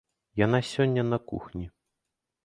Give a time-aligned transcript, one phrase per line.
[0.45, 1.67] Яна сёння на кухні.